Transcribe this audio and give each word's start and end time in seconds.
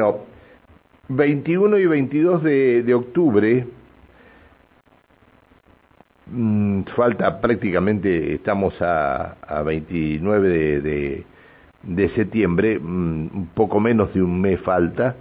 Bueno, 0.00 0.20
21 1.08 1.78
y 1.78 1.86
22 1.86 2.42
de, 2.42 2.94
octubre, 2.94 3.66
mm, 6.26 6.82
falta 6.96 7.38
prácticamente, 7.38 8.32
estamos 8.34 8.80
a, 8.80 9.36
a 9.46 9.62
29 9.62 10.48
de, 10.48 10.80
de, 10.80 11.24
de 11.82 12.08
septiembre, 12.10 12.78
mm, 12.78 13.28
un 13.34 13.50
poco 13.52 13.78
menos 13.78 14.14
de 14.14 14.22
un 14.22 14.40
mes 14.40 14.58
falta, 14.62 15.16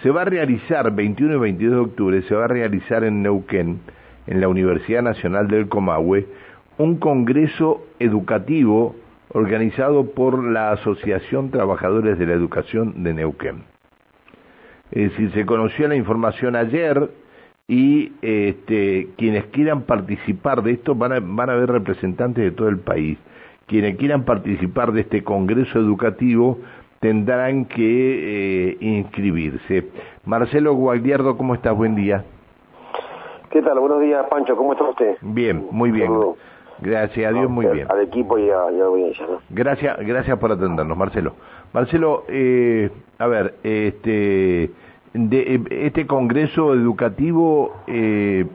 se 0.00 0.10
va 0.10 0.22
a 0.22 0.26
realizar, 0.26 0.94
21 0.94 1.34
y 1.34 1.38
22 1.40 1.74
de 1.74 1.80
octubre, 1.80 2.22
se 2.22 2.34
va 2.36 2.44
a 2.44 2.48
realizar 2.48 3.02
en 3.02 3.22
Neuquén, 3.22 3.80
en 4.28 4.40
la 4.40 4.46
Universidad 4.46 5.02
Nacional 5.02 5.48
del 5.48 5.68
Comahue, 5.68 6.28
un 6.78 6.98
congreso 6.98 7.84
educativo 7.98 8.94
organizado 9.32 10.12
por 10.12 10.44
la 10.44 10.70
Asociación 10.70 11.50
Trabajadores 11.50 12.16
de 12.16 12.26
la 12.26 12.34
Educación 12.34 13.02
de 13.02 13.14
Neuquén. 13.14 13.79
Es 14.92 15.10
decir, 15.10 15.32
se 15.32 15.46
conoció 15.46 15.88
la 15.88 15.96
información 15.96 16.56
ayer 16.56 17.10
y 17.68 18.12
este, 18.22 19.08
quienes 19.16 19.46
quieran 19.46 19.82
participar 19.82 20.62
de 20.62 20.72
esto 20.72 20.94
van 20.94 21.12
a, 21.12 21.20
van 21.20 21.50
a 21.50 21.52
haber 21.52 21.70
representantes 21.70 22.42
de 22.42 22.50
todo 22.50 22.68
el 22.68 22.78
país. 22.78 23.18
Quienes 23.66 23.96
quieran 23.96 24.24
participar 24.24 24.90
de 24.92 25.02
este 25.02 25.22
congreso 25.22 25.78
educativo 25.78 26.58
tendrán 26.98 27.66
que 27.66 28.72
eh, 28.72 28.76
inscribirse. 28.80 29.88
Marcelo 30.24 30.74
Guagliardo, 30.74 31.36
¿cómo 31.36 31.54
estás? 31.54 31.76
Buen 31.76 31.94
día. 31.94 32.24
¿Qué 33.50 33.62
tal? 33.62 33.78
Buenos 33.78 34.00
días, 34.00 34.26
Pancho. 34.28 34.56
¿Cómo 34.56 34.72
está 34.72 34.84
usted? 34.84 35.16
Bien, 35.22 35.66
muy 35.70 35.90
bien. 35.90 36.12
Gracias 36.80 37.30
a 37.30 37.32
Dios, 37.32 37.50
muy 37.50 37.66
bien. 37.66 37.86
Al 37.90 38.00
equipo 38.00 38.38
y 38.38 38.48
a, 38.50 38.70
la 38.70 38.84
audiencia. 38.84 39.26
¿no? 39.26 39.40
Gracias, 39.50 39.98
gracias 40.00 40.38
por 40.38 40.52
atendernos, 40.52 40.96
Marcelo. 40.96 41.34
Marcelo, 41.72 42.24
eh, 42.28 42.90
a 43.18 43.26
ver, 43.26 43.54
este, 43.62 44.70
de, 45.12 45.62
este 45.70 46.06
congreso 46.06 46.74
educativo, 46.74 47.72
eh, 47.86 48.46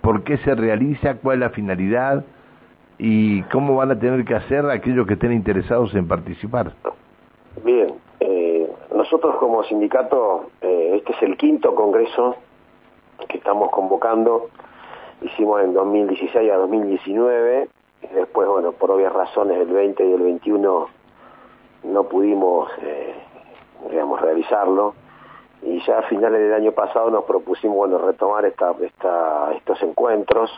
¿por 0.00 0.24
qué 0.24 0.38
se 0.38 0.54
realiza? 0.54 1.16
¿Cuál 1.16 1.36
es 1.36 1.40
la 1.40 1.50
finalidad? 1.50 2.24
¿Y 2.98 3.42
cómo 3.44 3.76
van 3.76 3.90
a 3.90 3.98
tener 3.98 4.24
que 4.24 4.34
hacer 4.34 4.66
aquellos 4.66 5.06
que 5.06 5.14
estén 5.14 5.32
interesados 5.32 5.94
en 5.94 6.06
participar? 6.06 6.72
Bien, 7.64 7.94
eh, 8.20 8.70
nosotros 8.94 9.36
como 9.36 9.62
sindicato, 9.64 10.50
eh, 10.60 10.92
este 10.96 11.12
es 11.12 11.22
el 11.22 11.36
quinto 11.36 11.74
congreso 11.74 12.36
que 13.28 13.38
estamos 13.38 13.70
convocando, 13.70 14.48
hicimos 15.22 15.62
en 15.62 15.74
2016 15.74 16.50
a 16.50 16.56
2019, 16.56 17.68
y 18.02 18.14
después, 18.14 18.48
bueno, 18.48 18.72
por 18.72 18.90
obvias 18.90 19.12
razones, 19.12 19.58
el 19.58 19.72
20 19.72 20.06
y 20.06 20.12
el 20.12 20.22
21 20.22 20.86
no 21.84 22.04
pudimos, 22.04 22.70
eh, 22.82 23.14
digamos, 23.90 24.20
realizarlo, 24.20 24.94
y 25.62 25.80
ya 25.84 25.98
a 25.98 26.02
finales 26.02 26.40
del 26.40 26.54
año 26.54 26.72
pasado 26.72 27.10
nos 27.10 27.24
propusimos, 27.24 27.76
bueno, 27.76 27.98
retomar 27.98 28.44
esta, 28.44 28.74
esta, 28.80 29.52
estos 29.54 29.82
encuentros, 29.82 30.50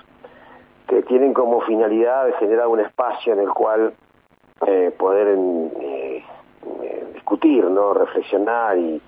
que 0.86 1.02
tienen 1.02 1.32
como 1.32 1.60
finalidad 1.62 2.32
generar 2.38 2.68
un 2.68 2.80
espacio 2.80 3.32
en 3.32 3.40
el 3.40 3.50
cual 3.50 3.94
eh, 4.66 4.92
poder 4.96 5.36
eh, 5.80 6.24
discutir, 7.14 7.64
¿no? 7.64 7.94
reflexionar 7.94 8.78
y, 8.78 9.00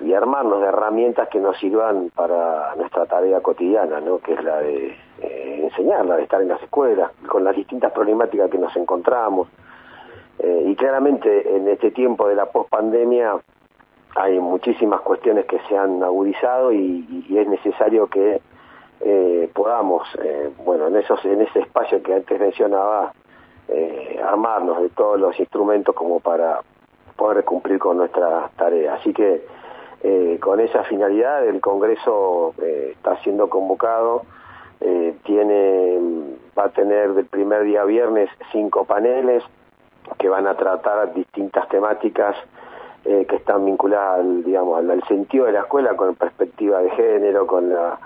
y, 0.00 0.14
armarnos 0.14 0.60
de 0.60 0.66
herramientas 0.66 1.28
que 1.28 1.38
nos 1.38 1.56
sirvan 1.58 2.10
para 2.14 2.74
nuestra 2.76 3.06
tarea 3.06 3.40
cotidiana, 3.40 4.00
¿no? 4.00 4.18
que 4.18 4.34
es 4.34 4.42
la 4.42 4.56
de 4.60 4.96
eh, 5.20 5.60
enseñar, 5.62 6.06
la 6.06 6.16
de 6.16 6.22
estar 6.22 6.40
en 6.40 6.48
las 6.48 6.62
escuelas, 6.62 7.12
con 7.28 7.44
las 7.44 7.54
distintas 7.54 7.92
problemáticas 7.92 8.50
que 8.50 8.58
nos 8.58 8.74
encontramos. 8.76 9.48
Eh, 10.38 10.64
y 10.68 10.74
claramente 10.74 11.54
en 11.54 11.68
este 11.68 11.90
tiempo 11.90 12.26
de 12.26 12.34
la 12.34 12.46
pospandemia 12.46 13.36
hay 14.16 14.38
muchísimas 14.38 15.00
cuestiones 15.02 15.46
que 15.46 15.58
se 15.68 15.76
han 15.76 16.02
agudizado 16.02 16.72
y, 16.72 17.26
es 17.30 17.48
necesario 17.48 18.06
que 18.08 18.40
eh, 19.00 19.50
podamos, 19.54 20.06
eh, 20.22 20.50
bueno, 20.64 20.88
en, 20.88 20.96
esos, 20.96 21.24
en 21.24 21.40
ese 21.40 21.60
espacio 21.60 22.02
que 22.02 22.14
antes 22.14 22.38
mencionaba, 22.38 23.12
eh, 23.68 24.20
armarnos 24.22 24.82
de 24.82 24.88
todos 24.90 25.18
los 25.18 25.38
instrumentos 25.38 25.94
como 25.94 26.20
para 26.20 26.60
poder 27.16 27.44
cumplir 27.44 27.78
con 27.78 27.98
nuestra 27.98 28.50
tarea. 28.56 28.94
Así 28.94 29.12
que 29.12 29.60
con 30.40 30.60
esa 30.60 30.82
finalidad 30.84 31.46
el 31.46 31.60
Congreso 31.60 32.54
está 32.58 33.18
siendo 33.18 33.50
convocado, 33.50 34.22
tiene, 35.24 35.98
va 36.58 36.64
a 36.64 36.68
tener 36.70 37.12
del 37.12 37.26
primer 37.26 37.64
día 37.64 37.84
viernes 37.84 38.30
cinco 38.50 38.86
paneles 38.86 39.44
que 40.18 40.30
van 40.30 40.46
a 40.46 40.54
tratar 40.54 41.12
distintas 41.12 41.68
temáticas 41.68 42.34
eh, 43.04 43.26
que 43.28 43.36
están 43.36 43.64
vinculadas 43.64 44.20
al, 44.20 44.44
digamos, 44.44 44.78
al, 44.78 45.02
sentido 45.04 45.46
de 45.46 45.52
la 45.52 45.60
escuela 45.60 45.96
con 45.96 46.14
perspectiva 46.14 46.80
de 46.80 46.90
género, 46.90 47.46
con 47.46 47.72
la 47.72 47.98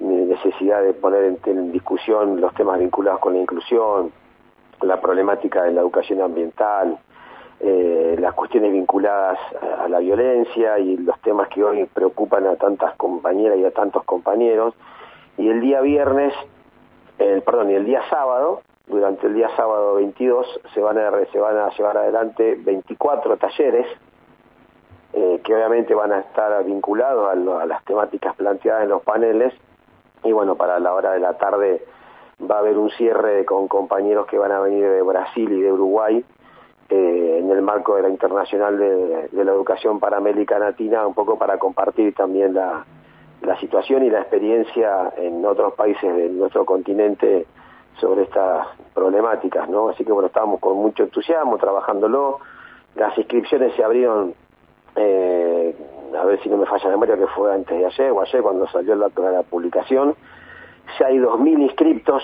necesidad 0.00 0.82
de 0.82 0.92
poner 0.94 1.24
en, 1.24 1.38
en 1.46 1.72
discusión 1.72 2.40
los 2.40 2.52
temas 2.54 2.78
vinculados 2.78 3.20
con 3.20 3.34
la 3.34 3.40
inclusión, 3.40 4.12
la 4.82 5.00
problemática 5.00 5.62
de 5.62 5.72
la 5.72 5.80
educación 5.80 6.20
ambiental, 6.20 6.98
eh, 7.64 8.16
las 8.18 8.34
cuestiones 8.34 8.72
vinculadas 8.72 9.38
a 9.78 9.88
la 9.88 10.00
violencia 10.00 10.80
y 10.80 10.96
los 10.96 11.16
temas 11.20 11.48
que 11.48 11.62
hoy 11.62 11.84
preocupan 11.84 12.44
a 12.46 12.56
tantas 12.56 12.94
compañeras 12.96 13.56
y 13.58 13.64
a 13.64 13.70
tantos 13.70 14.02
compañeros. 14.02 14.74
Y 15.38 15.48
el 15.48 15.60
día 15.60 15.80
viernes, 15.80 16.34
el, 17.18 17.42
perdón, 17.42 17.70
y 17.70 17.74
el 17.74 17.84
día 17.84 18.02
sábado, 18.10 18.62
durante 18.88 19.28
el 19.28 19.34
día 19.34 19.48
sábado 19.56 19.94
22, 19.94 20.60
se 20.74 20.80
van 20.80 20.98
a, 20.98 21.12
se 21.30 21.38
van 21.38 21.56
a 21.56 21.70
llevar 21.70 21.96
adelante 21.98 22.58
24 22.58 23.36
talleres 23.36 23.86
eh, 25.12 25.40
que 25.44 25.54
obviamente 25.54 25.94
van 25.94 26.12
a 26.12 26.20
estar 26.20 26.64
vinculados 26.64 27.30
a, 27.30 27.34
lo, 27.34 27.58
a 27.58 27.66
las 27.66 27.84
temáticas 27.84 28.34
planteadas 28.36 28.84
en 28.84 28.88
los 28.88 29.02
paneles. 29.02 29.52
Y 30.24 30.32
bueno, 30.32 30.54
para 30.54 30.78
la 30.78 30.94
hora 30.94 31.12
de 31.12 31.20
la 31.20 31.34
tarde 31.34 31.84
va 32.50 32.56
a 32.56 32.58
haber 32.58 32.78
un 32.78 32.90
cierre 32.90 33.44
con 33.44 33.68
compañeros 33.68 34.26
que 34.26 34.38
van 34.38 34.52
a 34.52 34.60
venir 34.60 34.88
de 34.88 35.02
Brasil 35.02 35.52
y 35.52 35.60
de 35.60 35.72
Uruguay 35.72 36.24
eh, 36.88 37.38
en 37.38 37.50
el 37.50 37.62
marco 37.62 37.96
de 37.96 38.02
la 38.02 38.08
Internacional 38.08 38.78
de, 38.78 39.28
la 39.32 39.52
Educación 39.52 39.98
para 39.98 40.18
América 40.18 40.58
Latina, 40.58 41.06
un 41.06 41.14
poco 41.14 41.38
para 41.38 41.58
compartir 41.58 42.14
también 42.14 42.54
la, 42.54 42.84
la 43.40 43.58
situación 43.60 44.04
y 44.04 44.10
la 44.10 44.20
experiencia 44.20 45.12
en 45.16 45.44
otros 45.44 45.74
países 45.74 46.14
de 46.14 46.28
nuestro 46.28 46.64
continente 46.64 47.46
sobre 48.00 48.24
estas 48.24 48.66
problemáticas, 48.94 49.68
¿no? 49.68 49.88
Así 49.88 50.04
que 50.04 50.12
bueno, 50.12 50.26
estamos 50.26 50.60
con 50.60 50.76
mucho 50.76 51.04
entusiasmo 51.04 51.56
trabajándolo. 51.56 52.40
Las 52.94 53.16
inscripciones 53.16 53.74
se 53.74 53.82
abrieron, 53.82 54.34
eh, 54.96 55.74
a 56.20 56.24
ver 56.24 56.40
si 56.42 56.48
no 56.48 56.56
me 56.56 56.66
falla 56.66 56.84
la 56.84 56.90
memoria, 56.90 57.16
que 57.16 57.26
fue 57.28 57.52
antes 57.52 57.78
de 57.78 57.86
ayer 57.86 58.10
o 58.10 58.20
ayer 58.20 58.42
cuando 58.42 58.66
salió 58.68 58.94
la, 58.94 59.08
la 59.08 59.42
publicación. 59.42 60.14
Ya 60.98 61.06
hay 61.06 61.18
2.000 61.18 61.62
inscriptos, 61.62 62.22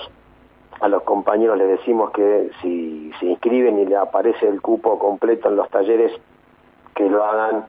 a 0.79 0.87
los 0.87 1.03
compañeros 1.03 1.57
les 1.57 1.67
decimos 1.79 2.11
que 2.11 2.51
si 2.61 3.11
se 3.19 3.25
inscriben 3.25 3.79
y 3.79 3.85
le 3.85 3.97
aparece 3.97 4.47
el 4.47 4.61
cupo 4.61 4.97
completo 4.97 5.49
en 5.49 5.55
los 5.55 5.69
talleres, 5.69 6.11
que 6.95 7.09
lo 7.09 7.23
hagan 7.23 7.65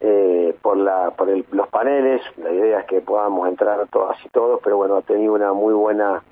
eh, 0.00 0.56
por, 0.62 0.76
la, 0.76 1.10
por 1.10 1.28
el, 1.28 1.44
los 1.52 1.68
paneles. 1.68 2.22
La 2.38 2.50
idea 2.50 2.80
es 2.80 2.86
que 2.86 3.00
podamos 3.00 3.48
entrar 3.48 3.86
todas 3.88 4.16
y 4.24 4.28
todos, 4.30 4.60
pero 4.64 4.76
bueno, 4.78 4.96
ha 4.96 5.02
tenido 5.02 5.34
una 5.34 5.52
muy 5.52 5.74
buena 5.74 6.22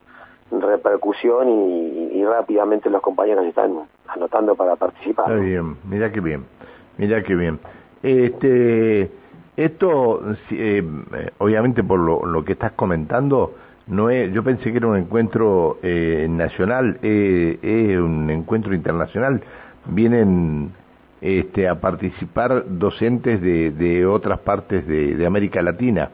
repercusión 0.50 1.48
y, 1.48 2.18
y 2.18 2.24
rápidamente 2.24 2.88
los 2.88 3.02
compañeros 3.02 3.44
están 3.44 3.86
anotando 4.08 4.54
para 4.54 4.76
participar. 4.76 5.30
Está 5.30 5.40
bien, 5.40 5.76
mira 5.84 6.10
qué 6.10 6.20
bien, 6.20 6.46
mira 6.96 7.22
qué 7.22 7.34
bien. 7.34 7.60
Este, 8.02 9.10
esto, 9.56 10.22
eh, 10.50 10.82
obviamente 11.38 11.82
por 11.82 11.98
lo, 11.98 12.44
que 12.44 12.52
estás 12.52 12.72
comentando, 12.72 13.54
no 13.88 14.10
es, 14.10 14.32
yo 14.32 14.44
pensé 14.44 14.70
que 14.70 14.78
era 14.78 14.86
un 14.86 14.96
encuentro 14.96 15.78
eh, 15.82 16.26
nacional, 16.28 16.98
es 17.02 17.58
eh, 17.62 17.98
un 18.00 18.30
encuentro 18.30 18.74
internacional. 18.74 19.42
Vienen 19.86 20.70
este, 21.20 21.68
a 21.68 21.80
participar 21.80 22.64
docentes 22.68 23.40
de, 23.40 23.72
de 23.72 24.06
otras 24.06 24.38
partes 24.40 24.86
de, 24.86 25.16
de, 25.16 25.26
América 25.26 25.62
Latina. 25.62 26.10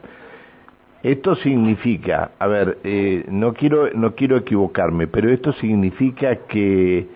Esto 1.03 1.35
significa, 1.35 2.31
a 2.39 2.47
ver, 2.47 2.79
eh, 2.83 3.25
no 3.29 3.53
quiero 3.53 3.91
no 3.93 4.15
quiero 4.15 4.37
equivocarme, 4.37 5.05
pero 5.05 5.29
esto 5.29 5.53
significa 5.53 6.35
que 6.47 7.07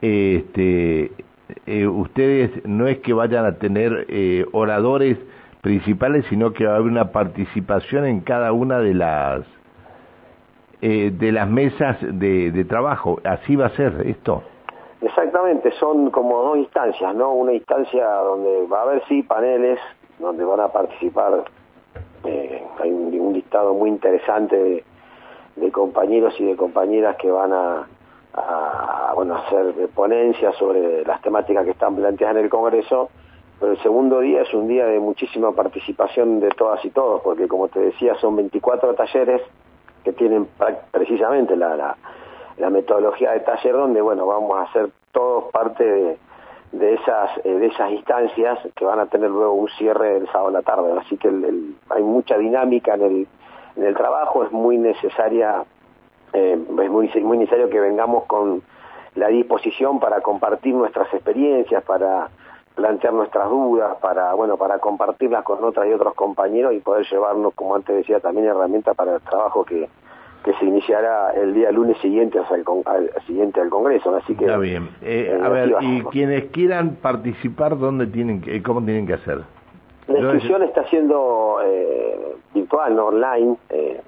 este, 0.00 1.10
ustedes 1.66 2.50
no 2.64 2.86
es 2.86 2.98
que 2.98 3.12
vayan 3.12 3.44
a 3.44 3.58
tener 3.58 4.06
oradores 4.52 5.18
principales, 5.60 6.24
sino 6.28 6.52
que 6.52 6.66
va 6.66 6.72
a 6.72 6.76
haber 6.76 6.90
una 6.90 7.12
participación 7.12 8.04
en 8.06 8.20
cada 8.20 8.52
una 8.52 8.78
de 8.80 8.94
las 8.94 9.44
eh, 10.84 11.12
de 11.12 11.30
las 11.30 11.48
mesas 11.48 11.96
de, 12.00 12.50
de, 12.50 12.64
trabajo. 12.64 13.20
¿Así 13.22 13.54
va 13.54 13.66
a 13.66 13.76
ser 13.76 14.04
esto? 14.04 14.42
Exactamente, 15.00 15.70
son 15.78 16.10
como 16.10 16.42
dos 16.42 16.58
instancias, 16.58 17.14
¿no? 17.14 17.32
Una 17.34 17.52
instancia 17.52 18.04
donde 18.04 18.66
va 18.66 18.80
a 18.80 18.82
haber, 18.82 19.04
sí, 19.06 19.22
paneles, 19.22 19.78
donde 20.18 20.44
van 20.44 20.58
a 20.58 20.66
participar, 20.72 21.44
eh, 22.24 22.64
hay 22.80 22.90
un, 22.90 23.16
un, 23.16 23.32
listado 23.32 23.74
muy 23.74 23.90
interesante 23.90 24.56
de, 24.56 24.84
de, 25.54 25.70
compañeros 25.70 26.34
y 26.40 26.46
de 26.46 26.56
compañeras 26.56 27.14
que 27.14 27.30
van 27.30 27.52
a, 27.52 27.86
a, 28.34 29.01
bueno, 29.14 29.36
hacer 29.36 29.74
ponencias 29.94 30.54
sobre 30.56 31.04
las 31.04 31.20
temáticas 31.22 31.64
que 31.64 31.72
están 31.72 31.96
planteadas 31.96 32.36
en 32.36 32.44
el 32.44 32.50
Congreso, 32.50 33.10
pero 33.62 33.72
el 33.72 33.82
segundo 33.82 34.20
día 34.20 34.42
es 34.42 34.52
un 34.54 34.66
día 34.66 34.86
de 34.86 34.98
muchísima 34.98 35.52
participación 35.52 36.40
de 36.40 36.48
todas 36.50 36.84
y 36.84 36.90
todos, 36.90 37.20
porque 37.22 37.46
como 37.46 37.68
te 37.68 37.78
decía, 37.78 38.14
son 38.16 38.36
24 38.36 38.94
talleres 38.94 39.42
que 40.02 40.12
tienen 40.12 40.48
precisamente 40.90 41.56
la, 41.56 41.96
la, 42.56 42.70
metodología 42.70 43.30
de 43.32 43.40
taller 43.40 43.74
donde, 43.74 44.00
bueno, 44.00 44.26
vamos 44.26 44.58
a 44.58 44.62
hacer 44.62 44.90
todos 45.12 45.44
parte 45.52 45.84
de, 45.84 46.18
de 46.72 46.94
esas 46.94 47.38
eh, 47.44 47.52
de 47.52 47.66
esas 47.66 47.92
instancias 47.92 48.58
que 48.74 48.84
van 48.84 48.98
a 48.98 49.06
tener 49.06 49.30
luego 49.30 49.52
un 49.52 49.68
cierre 49.78 50.16
el 50.16 50.26
sábado 50.26 50.48
a 50.48 50.52
la 50.52 50.62
tarde. 50.62 50.98
Así 50.98 51.16
que 51.16 51.28
hay 51.28 52.02
mucha 52.02 52.36
dinámica 52.38 52.94
en 52.94 53.02
el, 53.02 53.28
en 53.76 53.84
el 53.84 53.94
trabajo, 53.94 54.42
es 54.42 54.50
muy 54.50 54.76
necesaria, 54.76 55.64
eh, 56.32 56.58
es 56.58 56.90
muy, 56.90 57.08
muy 57.22 57.38
necesario 57.38 57.70
que 57.70 57.78
vengamos 57.78 58.24
con 58.24 58.62
la 59.14 59.28
disposición 59.28 60.00
para 60.00 60.20
compartir 60.20 60.74
nuestras 60.74 61.12
experiencias, 61.12 61.82
para 61.84 62.28
plantear 62.74 63.12
nuestras 63.12 63.48
dudas, 63.50 63.96
para 64.00 64.34
bueno, 64.34 64.56
para 64.56 64.78
compartirlas 64.78 65.44
con 65.44 65.62
otras 65.62 65.86
y 65.86 65.92
otros 65.92 66.14
compañeros 66.14 66.72
y 66.72 66.80
poder 66.80 67.06
llevarnos, 67.10 67.52
como 67.54 67.74
antes 67.74 67.94
decía, 67.94 68.20
también 68.20 68.46
herramientas 68.46 68.96
para 68.96 69.16
el 69.16 69.20
trabajo 69.20 69.64
que, 69.64 69.88
que 70.44 70.54
se 70.54 70.64
iniciará 70.64 71.32
el 71.32 71.54
día 71.54 71.70
lunes 71.70 71.98
siguiente, 71.98 72.40
o 72.40 72.46
sea, 72.46 72.56
al, 72.86 73.10
siguiente 73.26 73.60
al 73.60 73.68
Congreso. 73.68 74.14
Así 74.16 74.34
que 74.34 74.46
está 74.46 74.58
bien. 74.58 74.88
Eh, 75.02 75.38
a 75.42 75.48
ver, 75.48 75.76
y 75.80 76.02
quienes 76.04 76.46
quieran 76.46 76.96
participar, 76.96 77.78
dónde 77.78 78.06
tienen, 78.06 78.40
que, 78.40 78.62
cómo 78.62 78.82
tienen 78.82 79.06
que 79.06 79.14
hacer. 79.14 79.42
La 80.08 80.18
inscripción 80.18 80.62
está 80.62 80.84
siendo 80.88 81.58
eh, 81.64 82.36
virtual, 82.54 82.96
no 82.96 83.06
online. 83.06 83.56
Eh, 83.70 84.00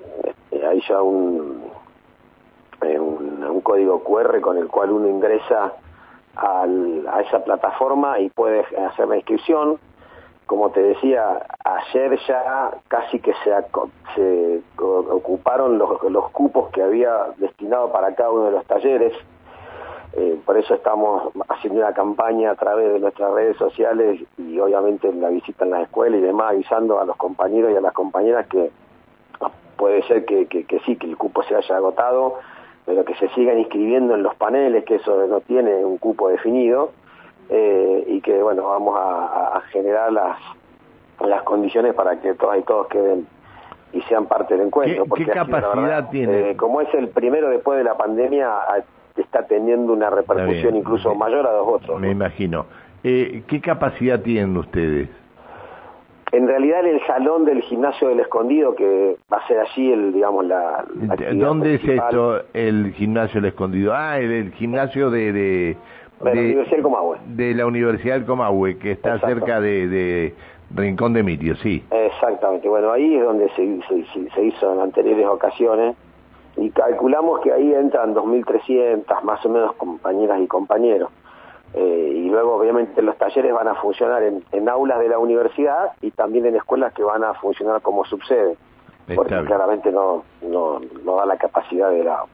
hay 0.69 0.81
ya 0.89 1.01
un, 1.03 1.63
un, 2.99 3.61
código 3.63 4.03
QR 4.05 4.41
con 4.41 4.59
el 4.59 4.69
cual 4.69 4.91
uno 4.91 5.09
ingresa 5.09 5.73
a 6.37 7.21
esa 7.27 7.45
plataforma 7.45 8.19
y 8.19 8.29
puedes 8.31 8.67
hacer 8.77 9.09
la 9.09 9.17
inscripción. 9.17 9.79
Como 10.47 10.71
te 10.71 10.83
decía, 10.83 11.47
ayer 11.65 12.19
ya 12.29 12.71
casi 12.89 13.19
que 13.19 13.33
se, 13.45 14.63
ocuparon 14.79 15.79
los, 15.79 16.03
los, 16.11 16.31
cupos 16.31 16.69
que 16.71 16.83
había 16.83 17.29
destinado 17.39 17.91
para 17.91 18.15
cada 18.15 18.31
uno 18.31 18.45
de 18.45 18.51
los 18.51 18.67
talleres. 18.67 19.15
Eh, 20.17 20.39
por 20.45 20.59
eso 20.59 20.75
estamos 20.75 21.33
haciendo 21.49 21.81
una 21.81 21.93
campaña 21.93 22.51
a 22.51 22.55
través 22.57 22.93
de 22.93 23.01
nuestras 23.01 23.33
redes 23.33 23.57
sociales 23.57 24.21
y 24.37 24.61
obviamente 24.61 25.13
la 25.13 25.29
visita 25.29 25.65
en 25.65 25.71
la 25.71 25.83
escuela 25.83 26.17
y 26.17 26.21
demás, 26.21 26.51
avisando 26.51 27.01
a 27.01 27.05
los 27.05 27.17
compañeros 27.17 27.73
y 27.73 27.77
a 27.77 27.81
las 27.81 27.95
compañeras 27.95 28.47
que 28.47 28.71
puede 29.77 30.03
ser 30.07 30.25
que 30.25 30.47
sí, 30.85 30.97
que 30.97 31.07
el 31.07 31.17
cupo 31.17 31.43
se 31.43 31.57
haya 31.57 31.77
agotado 31.77 32.39
pero 32.87 33.05
que 33.05 33.15
se 33.15 33.29
sigan 33.31 33.59
inscribiendo 33.59 34.15
en 34.15 34.23
los 34.23 34.35
paneles, 34.35 34.85
que 34.85 34.97
eso 34.97 35.27
no 35.27 35.41
tiene 35.41 35.85
un 35.85 35.99
cupo 35.99 36.29
definido, 36.29 36.93
eh, 37.49 38.05
y 38.07 38.21
que 38.21 38.43
bueno, 38.43 38.69
vamos 38.69 38.97
a, 38.99 39.63
generar 39.71 40.13
las, 40.13 40.39
las 41.21 41.43
condiciones 41.43 41.95
para 41.95 42.21
que 42.21 42.35
todas 42.35 42.59
y 42.59 42.63
todos 42.63 42.89
queden 42.89 43.27
y 43.93 44.01
sean 44.03 44.27
parte 44.27 44.55
del 44.57 44.67
encuentro. 44.67 45.05
¿Qué, 45.15 45.27
capacidad 45.27 46.11
tiene? 46.11 46.51
Eh, 46.51 46.57
como 46.57 46.81
es 46.81 46.93
el 46.95 47.09
primero 47.09 47.49
después 47.49 47.79
de 47.79 47.85
la 47.85 47.97
pandemia, 47.97 48.51
está 49.17 49.47
teniendo 49.47 49.93
una 49.93 50.11
repercusión 50.11 50.77
incluso 50.77 51.15
mayor 51.15 51.47
a 51.47 51.53
los 51.53 51.67
otros. 51.67 52.01
Me 52.01 52.11
imagino. 52.11 52.67
Eh, 53.03 53.45
¿Qué 53.47 53.61
capacidad 53.61 54.21
tienen 54.21 54.57
ustedes? 54.57 55.09
En 56.35 56.49
realidad 56.49 56.81
en 56.81 56.97
el 56.97 57.07
salón 57.07 57.45
del 57.45 57.63
gimnasio 57.63 58.09
del 58.09 58.19
escondido, 58.19 58.75
que 58.75 59.17
va 59.33 59.37
a 59.37 59.47
ser 59.47 59.61
allí 59.61 59.93
el, 59.93 60.13
digamos, 60.13 60.45
la... 60.47 60.85
¿Dónde 61.33 61.77
es 61.77 61.85
esto, 61.85 62.43
el 62.53 62.93
gimnasio 62.93 63.41
del 63.41 63.51
escondido? 63.51 63.93
Ah, 63.95 64.19
el, 64.19 64.51
gimnasio 64.53 65.11
de... 65.11 65.33
de 65.33 65.77
la 66.21 66.33
Universidad 66.33 66.77
del 66.77 66.83
Comahue. 66.83 67.19
De 67.27 67.55
la 67.55 67.67
Universidad 67.67 68.15
del 68.15 68.25
Comahue, 68.25 68.79
que 68.79 68.91
está 68.93 69.21
cerca 69.21 69.61
de, 69.61 70.35
Rincón 70.75 71.13
de 71.13 71.23
Mitio, 71.23 71.55
sí. 71.57 71.85
Exactamente, 71.93 72.69
bueno, 72.69 72.91
ahí 72.91 73.15
es 73.15 73.23
donde 73.23 73.49
se, 73.51 73.81
se 74.35 74.45
hizo 74.45 74.73
en 74.73 74.81
anteriores 74.81 75.27
ocasiones 75.27 75.95
y 76.57 76.71
calculamos 76.71 77.43
que 77.43 77.53
ahí 77.53 77.73
entran 77.75 78.13
2.300 78.13 79.23
más 79.23 79.47
o 79.47 79.49
menos 79.49 79.73
compañeras 79.75 80.41
y 80.41 80.49
compañeros. 80.49 81.11
Eh, 81.75 82.13
y 82.15 82.29
luego 82.29 82.55
obviamente 82.55 83.03
los 83.03 83.19
talleres 83.19 83.53
van 83.53 83.67
a 83.67 83.75
funcionar 83.75 84.23
en, 84.23 84.69
aulas 84.69 85.01
de 85.01 85.09
la 85.09 85.19
universidad 85.19 85.93
y 86.01 86.13
también 86.13 86.47
en 86.47 86.55
escuelas 86.55 86.93
que 86.93 87.03
van 87.03 87.25
a 87.25 87.35
funcionar 87.35 87.83
como 87.83 88.05
subsede, 88.05 88.57
porque 89.15 89.43
claramente 89.45 89.91
no, 89.91 90.23
no, 90.43 90.81
no 91.05 91.17
da 91.17 91.27
la 91.27 91.37
capacidad 91.37 91.91
de 91.91 92.05
la, 92.05 92.25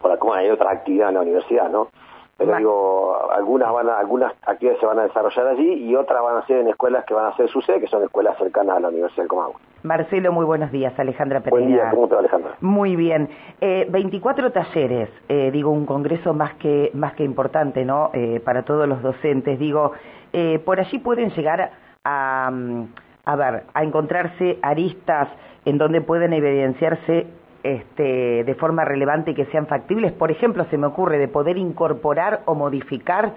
para 0.00 0.16
como 0.16 0.32
hay 0.32 0.48
otra 0.48 0.70
actividad 0.70 1.10
en 1.10 1.14
la 1.16 1.20
universidad, 1.20 1.68
¿no? 1.68 1.88
Pero 2.38 2.56
digo, 2.56 3.30
algunas 3.32 3.72
van 3.72 3.88
a, 3.88 3.98
algunas 3.98 4.32
actividades 4.46 4.80
se 4.80 4.86
van 4.86 4.98
a 4.98 5.04
desarrollar 5.04 5.46
allí 5.46 5.72
y 5.72 5.96
otras 5.96 6.22
van 6.22 6.36
a 6.36 6.46
ser 6.46 6.58
en 6.58 6.68
escuelas 6.68 7.04
que 7.06 7.14
van 7.14 7.26
a 7.26 7.36
ser 7.36 7.48
su 7.48 7.62
sede, 7.62 7.80
que 7.80 7.86
son 7.86 8.02
escuelas 8.02 8.36
cercanas 8.36 8.76
a 8.76 8.80
la 8.80 8.88
Universidad 8.88 9.22
del 9.22 9.28
Comahue. 9.28 9.54
Marcelo, 9.82 10.32
muy 10.32 10.44
buenos 10.44 10.70
días. 10.70 10.92
Alejandra 10.98 11.40
Pereira. 11.40 11.64
Buen 11.64 11.72
día, 11.72 11.90
¿cómo 11.90 12.08
te 12.08 12.14
va 12.14 12.20
Alejandra? 12.20 12.56
Muy 12.60 12.94
bien. 12.96 13.30
Eh, 13.60 13.86
24 13.88 14.52
talleres, 14.52 15.08
eh, 15.28 15.50
digo, 15.50 15.70
un 15.70 15.86
congreso 15.86 16.34
más 16.34 16.54
que, 16.54 16.90
más 16.92 17.14
que 17.14 17.24
importante, 17.24 17.84
¿no? 17.84 18.10
Eh, 18.12 18.40
para 18.44 18.64
todos 18.64 18.86
los 18.86 19.00
docentes. 19.00 19.58
Digo, 19.58 19.92
eh, 20.32 20.58
por 20.58 20.78
allí 20.78 20.98
pueden 20.98 21.30
llegar 21.30 21.70
a, 22.04 22.50
mm, 22.52 22.82
a 23.24 23.36
ver, 23.36 23.62
a 23.72 23.82
encontrarse 23.82 24.58
aristas 24.60 25.28
en 25.64 25.78
donde 25.78 26.02
pueden 26.02 26.34
evidenciarse 26.34 27.26
este, 27.66 28.44
de 28.44 28.54
forma 28.54 28.84
relevante 28.84 29.32
y 29.32 29.34
que 29.34 29.46
sean 29.46 29.66
factibles. 29.66 30.12
Por 30.12 30.30
ejemplo, 30.30 30.64
se 30.70 30.78
me 30.78 30.86
ocurre 30.86 31.18
de 31.18 31.26
poder 31.26 31.58
incorporar 31.58 32.42
o 32.44 32.54
modificar 32.54 33.32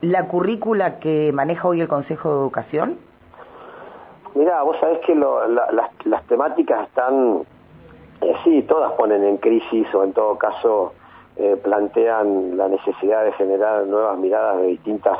la 0.00 0.26
currícula 0.26 0.98
que 0.98 1.30
maneja 1.32 1.68
hoy 1.68 1.80
el 1.80 1.86
Consejo 1.86 2.30
de 2.30 2.34
Educación. 2.34 2.98
Mira, 4.34 4.60
vos 4.64 4.76
sabés 4.80 4.98
que 5.06 5.14
las, 5.14 6.26
temáticas 6.26 6.88
están, 6.88 7.42
eh, 8.20 8.34
sí, 8.42 8.62
todas 8.62 8.92
ponen 8.94 9.22
en 9.22 9.36
crisis 9.36 9.86
o 9.94 10.02
en 10.02 10.12
todo 10.12 10.36
caso 10.36 10.92
eh, 11.36 11.56
plantean 11.62 12.56
la 12.56 12.66
necesidad 12.66 13.24
de 13.24 13.32
generar 13.32 13.86
nuevas 13.86 14.18
miradas 14.18 14.58
de 14.62 14.66
distintas 14.66 15.16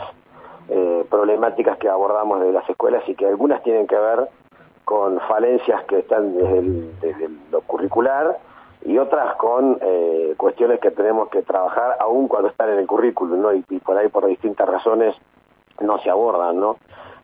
eh, 0.69 1.05
problemáticas 1.09 1.79
que 1.79 1.89
abordamos 1.89 2.41
de 2.41 2.51
las 2.51 2.69
escuelas 2.69 3.09
y 3.09 3.15
que 3.15 3.27
algunas 3.27 3.63
tienen 3.63 3.87
que 3.87 3.97
ver 3.97 4.29
con 4.85 5.19
falencias 5.21 5.85
que 5.85 6.01
están 6.01 6.37
desde, 7.01 7.29
lo 7.51 7.61
curricular 7.63 8.39
y 8.85 8.99
otras 8.99 9.37
con 9.37 9.79
eh, 9.81 10.35
cuestiones 10.37 10.79
que 10.81 10.91
tenemos 10.91 11.29
que 11.31 11.43
trabajar 11.43 11.97
aún 12.01 12.29
cuando 12.29 12.49
están 12.49 12.71
en 12.71 12.81
el 12.81 12.87
currículum, 12.87 13.41
¿no? 13.41 13.53
Y, 13.55 13.63
por 13.63 13.97
ahí 13.97 14.09
por 14.09 14.27
distintas 14.27 14.69
razones 14.69 15.17
no 15.81 15.99
se 15.99 16.11
abordan, 16.11 16.61
¿no? 16.61 16.77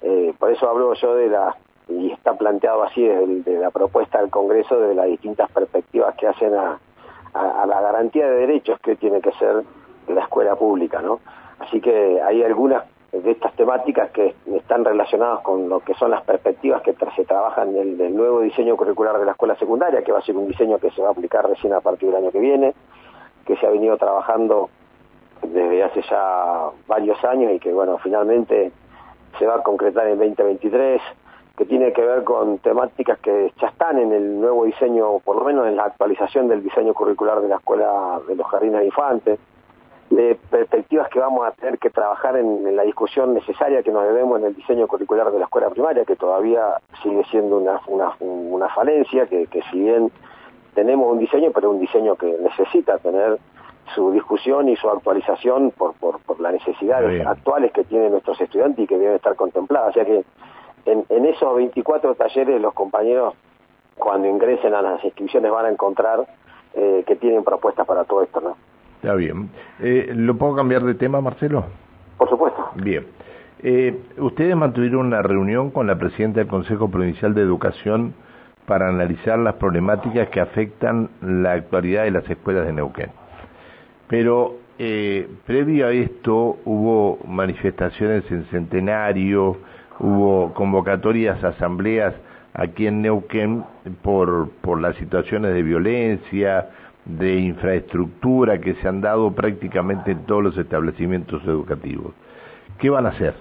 Eh, 0.03 0.33
por 0.39 0.51
eso 0.51 0.69
hablo 0.69 0.95
yo 0.95 1.15
de 1.15 1.29
la, 1.29 1.55
y 1.89 2.11
está 2.13 2.35
planteado 2.35 2.83
así 2.83 3.03
desde 3.03 3.43
de 3.43 3.59
la 3.59 3.71
propuesta 3.71 4.21
del 4.21 4.31
Congreso, 4.31 4.81
de 4.81 4.95
las 4.95 5.07
distintas 5.07 5.51
perspectivas 5.51 6.15
que 6.17 6.29
hacen 6.29 6.55
a, 6.55 6.79
a, 7.35 7.63
a 7.63 7.67
la 7.67 7.81
garantía 7.83 8.27
de 8.27 8.47
derechos 8.47 8.81
que 8.81 8.97
tiene 8.97 9.21
que 9.21 9.33
ser 9.33 9.63
la 10.09 10.23
escuela 10.23 10.57
pública, 10.57 11.03
¿no? 11.03 11.21
Así 11.59 11.81
que 11.83 12.21
hay 12.23 12.43
algunas 12.43 12.85
de 13.13 13.31
estas 13.33 13.53
temáticas 13.55 14.11
que 14.11 14.35
están 14.55 14.85
relacionadas 14.85 15.41
con 15.41 15.69
lo 15.69 15.81
que 15.81 15.95
son 15.95 16.13
las 16.13 16.23
perspectivas 16.23 16.83
que 16.83 16.95
se 17.17 17.25
trabajan 17.25 17.77
en 17.77 18.01
el, 18.01 18.15
nuevo 18.15 18.41
diseño 18.41 18.77
curricular 18.77 19.19
de 19.19 19.25
la 19.25 19.33
escuela 19.33 19.57
secundaria, 19.57 20.03
que 20.03 20.13
va 20.13 20.21
a 20.21 20.23
ser 20.23 20.37
un 20.37 20.47
diseño 20.47 20.79
que 20.79 20.91
se 20.91 21.03
va 21.03 21.09
a 21.09 21.13
aplicar 21.13 21.49
recién 21.49 21.73
a 21.73 21.81
partir 21.81 22.09
del 22.09 22.23
año 22.23 22.31
que 22.31 22.39
viene, 22.39 22.75
que 23.45 23.57
se 23.57 23.67
ha 23.67 23.71
venido 23.71 23.97
trabajando 23.97 24.71
desde 25.43 25.83
hace 25.83 26.03
ya 26.03 26.71
varios 26.87 27.23
años 27.25 27.53
y 27.53 27.59
que, 27.59 27.73
bueno, 27.73 27.99
finalmente 27.99 28.71
se 29.39 29.47
va 29.47 29.57
a 29.57 29.63
concretar 29.63 30.07
en 30.07 30.19
2023, 30.19 31.01
que 31.57 31.65
tiene 31.65 31.93
que 31.93 32.03
ver 32.03 32.23
con 32.25 32.59
temáticas 32.59 33.19
que 33.19 33.53
ya 33.61 33.69
están 33.69 33.99
en 33.99 34.13
el 34.13 34.41
nuevo 34.41 34.65
diseño, 34.65 35.19
por 35.19 35.37
lo 35.37 35.45
menos 35.45 35.67
en 35.67 35.77
la 35.77 35.85
actualización 35.85 36.49
del 36.49 36.63
diseño 36.63 36.95
curricular 36.95 37.41
de 37.41 37.49
la 37.49 37.57
escuela 37.57 38.21
de 38.29 38.37
los 38.37 38.47
jardines 38.47 38.81
de 38.81 38.87
infantes, 38.87 39.41
de 40.21 40.35
perspectivas 40.35 41.09
que 41.09 41.19
vamos 41.19 41.47
a 41.47 41.53
tener 41.53 41.79
que 41.79 41.91
trabajar 41.91 42.37
en, 42.37 42.77
la 42.77 42.83
discusión 42.83 43.35
necesaria 43.35 43.83
que 43.83 43.91
nos 43.91 44.05
debemos 44.05 44.39
en 44.39 44.47
el 44.47 44.55
diseño 44.55 44.87
curricular 44.87 45.31
de 45.31 45.39
la 45.39 45.47
escuela 45.47 45.71
primaria, 45.71 46.05
que 46.05 46.17
todavía 46.17 46.75
sigue 47.03 47.25
siendo 47.31 47.57
una, 47.57 47.81
una, 47.87 48.13
una 48.21 48.69
falencia, 48.69 49.27
que, 49.27 49.47
que 49.47 49.63
si 49.71 49.81
bien 49.81 50.11
tenemos 50.75 51.11
un 51.11 51.19
diseño, 51.19 51.51
pero 51.55 51.71
un 51.71 51.81
diseño 51.81 52.17
que 52.17 52.37
necesita 52.41 52.99
tener 52.99 53.39
su 53.95 54.13
discusión 54.13 54.69
y 54.69 54.77
su 54.77 54.89
actualización 54.89 55.73
por, 55.73 55.95
por, 55.95 56.21
por 56.21 56.39
las 56.41 56.53
necesidades 56.53 57.27
actuales 57.27 57.73
que 57.73 57.85
tienen 57.85 58.13
nuestros 58.13 58.41
estudiantes 58.41 58.85
y 58.85 58.87
que 58.87 58.99
deben 58.99 59.17
estar 59.17 59.35
contempladas. 59.35 59.91
O 59.91 59.93
sea 59.93 60.05
que 60.05 60.25
en, 60.85 61.05
en 61.09 61.25
esos 61.25 61.57
24 61.57 62.15
talleres 62.15 62.61
los 62.61 62.75
compañeros 62.75 63.35
cuando 63.97 64.29
ingresen 64.29 64.75
a 64.75 64.83
las 64.83 65.03
inscripciones 65.05 65.51
van 65.51 65.67
a 65.67 65.71
encontrar 65.71 66.27
eh, 66.75 67.03
que 67.07 67.17
tienen 67.17 67.43
propuestas 67.43 67.87
para 67.87 68.05
todo 68.05 68.23
esto, 68.23 68.41
¿no? 68.41 68.57
Está 69.03 69.15
bien. 69.15 69.49
Eh, 69.81 70.13
¿Lo 70.15 70.37
puedo 70.37 70.55
cambiar 70.55 70.83
de 70.83 70.95
tema, 70.95 71.23
Marcelo? 71.23 71.65
Por 72.19 72.29
supuesto. 72.29 72.71
Bien. 72.75 73.07
Eh, 73.63 73.99
ustedes 74.19 74.55
mantuvieron 74.55 75.07
una 75.07 75.23
reunión 75.23 75.71
con 75.71 75.87
la 75.87 75.99
presidenta 75.99 76.41
del 76.41 76.49
Consejo 76.49 76.91
Provincial 76.91 77.33
de 77.33 77.41
Educación 77.41 78.13
para 78.67 78.89
analizar 78.89 79.39
las 79.39 79.55
problemáticas 79.55 80.29
que 80.29 80.41
afectan 80.41 81.09
la 81.23 81.53
actualidad 81.53 82.05
de 82.05 82.11
las 82.11 82.29
escuelas 82.29 82.67
de 82.67 82.75
Neuquén. 82.75 83.11
Pero 84.07 84.57
eh, 84.79 85.27
previo 85.47 85.87
a 85.87 85.93
esto 85.93 86.59
hubo 86.67 87.21
manifestaciones 87.27 88.31
en 88.31 88.45
Centenario, 88.51 89.57
hubo 89.99 90.53
convocatorias, 90.53 91.43
asambleas 91.43 92.15
aquí 92.53 92.87
en 92.87 93.01
Neuquén 93.01 93.65
por, 94.03 94.51
por 94.61 94.79
las 94.79 94.95
situaciones 94.97 95.55
de 95.55 95.63
violencia, 95.63 96.69
de 97.19 97.37
infraestructura 97.41 98.61
que 98.61 98.75
se 98.75 98.89
han 98.89 99.01
dado 99.01 99.33
prácticamente 99.33 100.13
en 100.13 100.25
todos 100.27 100.43
los 100.43 100.57
establecimientos 100.57 101.43
educativos. 101.45 102.13
¿Qué 102.79 102.91
van 102.91 103.07
a 103.07 103.11
hacer? 103.11 103.35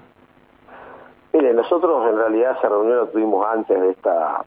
Mire, 1.33 1.53
nosotros 1.53 2.09
en 2.09 2.17
realidad 2.17 2.57
esa 2.57 2.69
reunión 2.69 2.97
la 2.97 3.05
tuvimos 3.05 3.45
antes 3.47 3.79
de 3.79 3.91
esta 3.91 4.43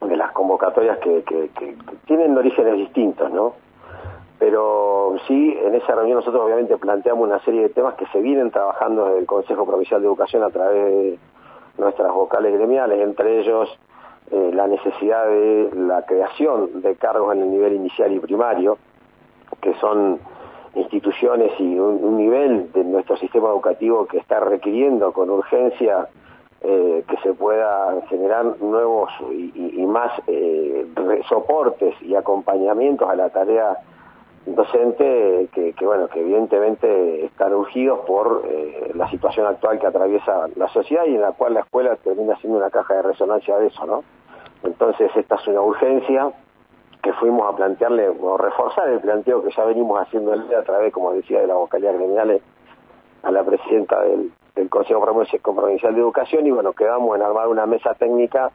de 0.00 0.16
las 0.16 0.32
convocatorias 0.32 0.98
que, 0.98 1.22
que, 1.24 1.76
tienen 2.06 2.36
orígenes 2.36 2.74
distintos, 2.74 3.30
¿no? 3.32 3.54
Pero 4.38 5.16
sí, 5.26 5.58
en 5.64 5.74
esa 5.74 5.94
reunión 5.94 6.18
nosotros 6.18 6.42
obviamente 6.44 6.76
planteamos 6.76 7.26
una 7.26 7.40
serie 7.40 7.62
de 7.62 7.68
temas 7.70 7.94
que 7.94 8.06
se 8.06 8.20
vienen 8.20 8.50
trabajando 8.50 9.06
desde 9.06 9.20
el 9.20 9.26
Consejo 9.26 9.64
Provincial 9.64 10.00
de 10.00 10.06
Educación 10.06 10.42
a 10.42 10.50
través 10.50 10.84
de 10.84 11.18
nuestras 11.78 12.12
vocales 12.12 12.52
gremiales, 12.52 13.00
entre 13.00 13.40
ellos 13.40 13.68
eh, 14.28 14.50
la 14.52 14.66
necesidad 14.66 15.24
de 15.24 15.70
la 15.72 16.04
creación 16.04 16.82
de 16.82 16.96
cargos 16.96 17.32
en 17.36 17.42
el 17.42 17.50
nivel 17.52 17.74
inicial 17.74 18.12
y 18.12 18.18
primario, 18.18 18.76
que 19.60 19.72
son 19.74 20.18
instituciones 20.74 21.52
y 21.60 21.78
un, 21.78 22.16
nivel 22.16 22.72
de 22.72 22.82
nuestro 22.82 23.16
sistema 23.18 23.50
educativo 23.50 24.06
que 24.06 24.18
está 24.18 24.40
requiriendo 24.40 25.12
con 25.12 25.30
urgencia 25.30 26.08
eh, 26.60 27.04
que 27.08 27.16
se 27.18 27.34
pueda 27.34 28.02
generar 28.08 28.60
nuevos 28.60 29.10
y, 29.30 29.86
más 29.86 30.10
eh, 30.26 30.86
soportes 31.28 31.94
y 32.02 32.16
acompañamientos 32.16 33.08
a 33.08 33.14
la 33.14 33.30
tarea 33.30 33.78
docente 34.44 35.48
que, 35.52 35.72
bueno 35.82 36.08
que 36.08 36.20
evidentemente 36.20 37.24
están 37.24 37.54
urgidos 37.54 38.00
por 38.00 38.44
la 38.94 39.08
situación 39.10 39.46
actual 39.46 39.78
que 39.78 39.86
atraviesa 39.86 40.48
la 40.56 40.68
sociedad 40.68 41.04
y 41.06 41.14
en 41.14 41.20
la 41.20 41.32
cual 41.32 41.54
la 41.54 41.60
escuela 41.60 41.96
termina 41.96 42.36
siendo 42.40 42.58
una 42.58 42.70
caja 42.70 42.94
de 42.94 43.02
resonancia 43.02 43.56
de 43.58 43.68
eso 43.68 43.86
no 43.86 44.15
entonces 44.62 45.10
esta 45.14 45.36
es 45.36 45.46
una 45.48 45.60
urgencia 45.60 46.32
que 47.02 47.12
fuimos 47.14 47.52
a 47.52 47.56
plantearle 47.56 48.08
o 48.08 48.36
reforzar 48.36 48.88
el 48.88 49.00
planteo 49.00 49.42
que 49.42 49.50
ya 49.52 49.64
venimos 49.64 50.00
haciendo 50.00 50.32
a 50.32 50.62
través 50.62 50.92
como 50.92 51.12
decía 51.12 51.40
de 51.40 51.46
la 51.46 51.54
vocalía 51.54 51.92
gremial 51.92 52.40
a 53.22 53.30
la 53.30 53.44
presidenta 53.44 54.00
del, 54.02 54.32
Consejo 54.70 55.04
Provincial 55.04 55.94
de 55.94 56.00
Educación. 56.00 56.46
Y 56.46 56.50
bueno 56.50 56.72
quedamos 56.72 57.14
en 57.14 57.22
armar 57.22 57.46
una 57.48 57.66
mesa 57.66 57.92
técnica 57.94 58.50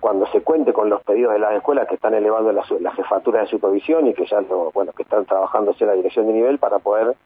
cuando 0.00 0.26
se 0.26 0.42
cuente 0.42 0.72
con 0.72 0.90
los 0.90 1.02
pedidos 1.04 1.32
de 1.32 1.38
las 1.38 1.54
escuelas 1.54 1.88
que 1.88 1.94
están 1.94 2.14
elevando 2.14 2.52
las, 2.52 2.66
jefaturas 2.94 3.42
de 3.42 3.48
supervisión 3.48 4.06
y 4.08 4.14
que 4.14 4.26
ya 4.26 4.40
bueno 4.74 4.92
que 4.92 5.04
están 5.04 5.24
trabajándose 5.24 5.84
en 5.84 5.90
la 5.90 5.96
dirección 5.96 6.26
de 6.26 6.32
nivel 6.32 6.58
para 6.58 6.80
poder 6.80 7.16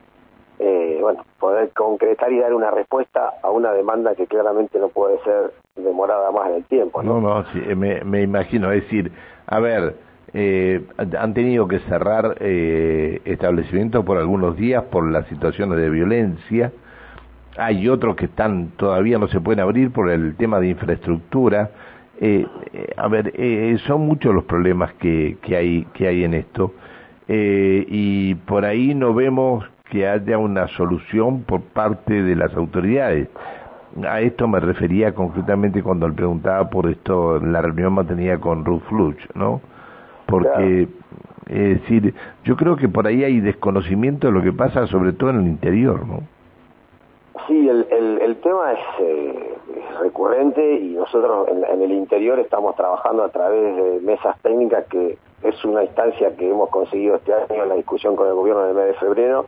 eh, 0.60 0.98
bueno 1.00 1.24
poder 1.38 1.70
concretar 1.70 2.32
y 2.32 2.38
dar 2.38 2.54
una 2.54 2.70
respuesta 2.70 3.32
a 3.42 3.50
una 3.50 3.72
demanda 3.72 4.14
que 4.14 4.26
claramente 4.26 4.78
no 4.78 4.88
puede 4.88 5.18
ser 5.24 5.52
demorada 5.76 6.30
más 6.30 6.50
en 6.50 6.56
el 6.56 6.64
tiempo 6.64 7.02
no 7.02 7.20
no, 7.20 7.44
sí, 7.52 7.60
me, 7.74 8.02
me, 8.04 8.22
imagino. 8.22 8.70
Es 8.70 8.84
decir 8.84 9.10
a 9.46 9.58
ver 9.58 9.94
eh, 10.32 10.82
han 11.18 11.34
tenido 11.34 11.66
que 11.66 11.80
cerrar 11.80 12.36
eh, 12.40 13.20
establecimientos 13.24 14.04
por 14.04 14.18
algunos 14.18 14.56
días 14.56 14.84
por 14.84 15.10
las 15.10 15.26
situaciones 15.26 15.78
de 15.78 15.90
violencia. 15.90 16.72
Hay 17.56 17.88
otros 17.88 18.16
que 18.16 18.26
están 18.26 18.70
todavía 18.76 19.18
no 19.18 19.28
se 19.28 19.40
pueden 19.40 19.60
abrir 19.60 19.90
por 19.90 20.08
el 20.10 20.36
tema 20.36 20.60
de 20.60 20.68
infraestructura. 20.68 21.70
Eh, 22.20 22.46
eh, 22.72 22.94
a 22.96 23.08
ver, 23.08 23.32
son 23.86 24.02
muchos 24.02 24.34
los 24.34 24.44
problemas 24.44 24.92
que, 24.94 25.38
que, 25.42 25.56
hay, 25.56 25.84
que 25.94 26.06
hay 26.06 26.24
en 26.24 26.34
esto. 26.34 26.74
Y 27.32 28.34
por 28.34 28.64
ahí 28.64 28.92
no 28.94 29.14
vemos 29.14 29.64
que 29.90 30.08
haya 30.08 30.38
una 30.38 30.68
solución 30.68 31.42
por 31.42 31.60
parte 31.60 32.22
de 32.22 32.36
las 32.36 32.54
autoridades. 32.54 33.28
A 34.08 34.20
esto 34.20 34.46
me 34.46 34.60
refería 34.60 35.12
concretamente 35.14 35.82
cuando 35.82 36.08
le 36.08 36.14
preguntaba 36.14 36.70
por 36.70 36.88
esto 36.88 37.36
en 37.38 37.52
la 37.52 37.60
reunión 37.60 37.92
mantenida 37.92 38.38
con 38.38 38.64
Ruth 38.64 38.82
Fluch, 38.88 39.18
¿no? 39.34 39.60
Porque, 40.26 40.88
es 41.48 41.80
decir, 41.80 42.14
yo 42.44 42.56
creo 42.56 42.76
que 42.76 42.88
por 42.88 43.08
ahí 43.08 43.24
hay 43.24 43.40
desconocimiento 43.40 44.28
de 44.28 44.32
lo 44.32 44.42
que 44.42 44.52
pasa, 44.52 44.86
sobre 44.86 45.12
todo 45.12 45.30
en 45.30 45.40
el 45.40 45.48
interior, 45.48 46.06
¿no? 46.06 46.20
Sí, 47.48 47.68
el, 47.68 47.86
el, 48.22 48.36
tema 48.36 48.72
es, 48.72 48.78
eh, 49.00 49.54
recurrente 50.00 50.74
y 50.74 50.94
nosotros 50.94 51.48
en, 51.48 51.82
el 51.82 51.92
interior 51.92 52.38
estamos 52.38 52.74
trabajando 52.76 53.24
a 53.24 53.28
través 53.28 53.76
de 53.76 54.00
mesas 54.00 54.36
técnicas 54.42 54.86
que 54.86 55.18
es 55.42 55.64
una 55.64 55.84
instancia 55.84 56.36
que 56.36 56.48
hemos 56.48 56.68
conseguido 56.70 57.16
este 57.16 57.32
año 57.32 57.62
en 57.62 57.68
la 57.68 57.74
discusión 57.74 58.14
con 58.16 58.28
el 58.28 58.34
gobierno 58.34 58.64
del 58.64 58.74
mes 58.74 58.86
de 58.86 58.94
febrero, 58.94 59.46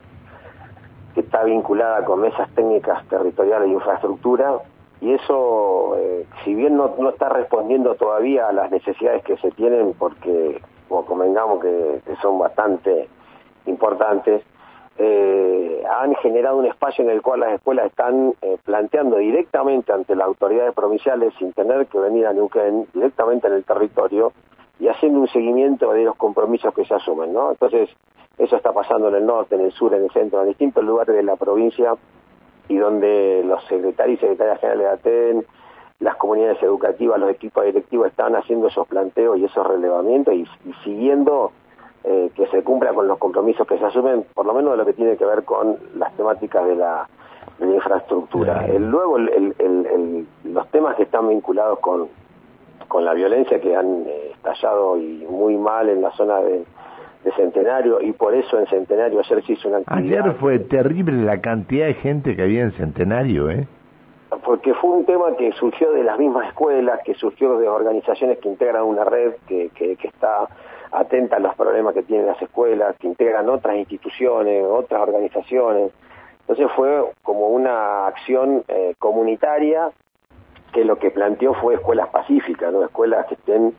que 1.15 1.21
está 1.21 1.45
vinculada 1.45 2.05
con 2.05 2.21
mesas 2.21 2.49
técnicas 2.55 3.07
territoriales 3.09 3.69
de 3.69 3.75
infraestructura 3.75 4.59
y 5.01 5.13
eso, 5.13 5.97
eh, 5.99 6.27
si 6.45 6.55
bien 6.55 6.77
no, 6.77 6.95
no 6.99 7.11
está 7.11 7.29
respondiendo 7.29 7.95
todavía 7.97 8.49
a 8.49 8.53
las 8.53 8.71
necesidades 8.71 9.25
que 9.25 9.37
se 9.39 9.51
tienen, 9.51 9.95
porque 9.99 10.61
como 10.89 11.05
convengamos 11.05 11.61
que 11.61 12.03
son 12.21 12.39
bastante 12.39 13.09
importantes, 13.67 14.43
eh, 14.99 15.83
han 15.91 16.15
generado 16.17 16.59
un 16.59 16.67
espacio 16.67 17.05
en 17.05 17.11
el 17.11 17.23
cual 17.23 17.41
las 17.41 17.55
escuelas 17.55 17.87
están 17.87 18.35
eh, 18.43 18.59
planteando 18.63 19.17
directamente 19.17 19.93
ante 19.93 20.15
las 20.15 20.27
autoridades 20.27 20.75
provinciales, 20.75 21.33
sin 21.39 21.53
tener 21.53 21.87
que 21.87 21.99
venir 21.99 22.27
a 22.27 22.33
Neuquén, 22.33 22.87
directamente 22.93 23.47
en 23.47 23.55
el 23.55 23.65
territorio, 23.65 24.33
y 24.79 24.89
haciendo 24.89 25.21
un 25.21 25.29
seguimiento 25.29 25.93
de 25.93 26.05
los 26.05 26.17
compromisos 26.17 26.75
que 26.75 26.85
se 26.85 26.95
asumen, 26.95 27.33
¿no? 27.33 27.51
Entonces, 27.53 27.89
eso 28.45 28.57
está 28.57 28.73
pasando 28.73 29.09
en 29.09 29.15
el 29.17 29.27
norte, 29.27 29.55
en 29.55 29.63
el 29.63 29.73
sur, 29.73 29.95
en 29.95 30.05
el 30.05 30.11
centro, 30.11 30.43
en 30.43 30.49
distintos 30.49 30.85
lugares 30.85 31.15
de 31.15 31.23
la 31.23 31.37
provincia, 31.37 31.95
y 32.69 32.77
donde 32.77 33.43
los 33.45 33.63
secretarios 33.65 34.19
y 34.19 34.21
secretarias 34.21 34.61
generales 34.61 34.87
de 34.87 34.93
ATEN, 34.93 35.47
las 36.01 36.17
comunidades 36.17 36.63
educativas, 36.63 37.21
los 37.21 37.31
equipos 37.31 37.65
directivos 37.65 38.09
están 38.09 38.35
haciendo 38.35 38.69
esos 38.69 38.87
planteos 38.89 39.39
y 39.39 39.45
esos 39.45 39.67
relevamientos 39.67 40.35
y 40.35 40.47
siguiendo 40.85 41.53
eh, 42.05 42.33
que 42.35 42.49
se 42.49 42.65
cumpla 42.65 42.93
con 42.93 43.07
los 43.07 43.17
compromisos 43.19 43.65
que 43.65 43.79
se 43.79 43.85
asumen, 43.85 44.27
por 44.35 44.45
lo 44.45 44.53
menos 44.55 44.73
de 44.73 44.77
lo 44.79 44.85
que 44.85 44.93
tiene 44.93 45.17
que 45.17 45.25
ver 45.25 45.45
con 45.45 45.77
las 45.95 46.13
temáticas 46.17 46.67
de 46.67 46.75
la, 46.75 47.09
infraestructura. 47.61 48.67
El, 48.67 48.91
luego, 48.91 49.19
el, 49.19 50.27
los 50.43 50.69
temas 50.69 50.97
que 50.97 51.05
están 51.05 51.29
vinculados 51.29 51.79
con, 51.79 52.09
con 52.89 53.05
la 53.05 53.15
violencia 53.15 53.61
que 53.61 53.77
han 53.77 54.05
eh, 54.05 54.33
estallado 54.33 54.97
y 54.97 55.25
muy 55.31 55.57
mal 55.57 55.89
en 55.89 56.03
la 56.03 56.11
zona 56.13 56.41
de, 56.41 56.65
Centenario 57.31 58.01
y 58.01 58.13
por 58.13 58.35
eso 58.35 58.59
en 58.59 58.67
Centenario 58.67 59.21
ayer 59.21 59.45
se 59.45 59.53
hizo 59.53 59.69
una 59.69 59.79
actividad. 59.79 60.27
Ayer 60.27 60.35
fue 60.41 60.59
terrible 60.59 61.23
la 61.23 61.41
cantidad 61.41 61.87
de 61.87 61.95
gente 61.95 62.35
que 62.35 62.43
había 62.43 62.63
en 62.63 62.73
Centenario, 62.73 63.51
¿eh? 63.51 63.67
Porque 64.45 64.75
fue 64.75 64.91
un 64.91 65.05
tema 65.05 65.37
que 65.37 65.53
surgió 65.53 65.93
de 65.93 66.03
las 66.03 66.19
mismas 66.19 66.49
escuelas, 66.49 67.01
que 67.05 67.15
surgió 67.15 67.59
de 67.59 67.69
organizaciones 67.69 68.39
que 68.39 68.49
integran 68.49 68.83
una 68.85 69.05
red 69.05 69.35
que, 69.47 69.71
que, 69.75 69.97
que 69.97 70.09
está 70.09 70.49
atenta 70.91 71.37
a 71.37 71.41
los 71.41 71.55
problemas 71.55 71.95
que 71.95 72.03
tienen 72.03 72.27
las 72.27 72.41
escuelas, 72.41 72.97
que 72.99 73.09
integran 73.09 73.49
otras 73.49 73.77
instituciones, 73.77 74.65
otras 74.69 75.01
organizaciones. 75.01 75.93
Entonces 76.41 76.67
fue 76.77 77.05
como 77.23 77.49
una 77.49 78.07
acción 78.07 78.65
eh, 78.69 78.95
comunitaria 78.99 79.91
que 80.73 80.85
lo 80.85 80.99
que 80.99 81.11
planteó 81.11 81.55
fue 81.55 81.75
escuelas 81.75 82.09
pacíficas, 82.09 82.73
¿no? 82.73 82.83
escuelas 82.85 83.27
que 83.27 83.35
estén 83.35 83.75